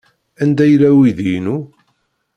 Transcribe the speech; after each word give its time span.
Anda 0.43 0.65
yella 0.67 0.89
uydi-inu? 0.97 1.57